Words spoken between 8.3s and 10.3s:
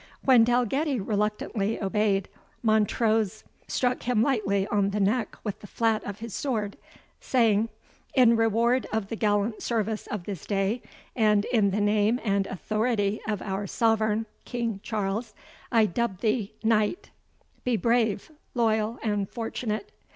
reward of the gallant service of